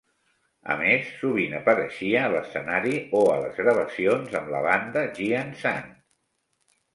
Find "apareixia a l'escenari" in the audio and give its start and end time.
1.57-2.95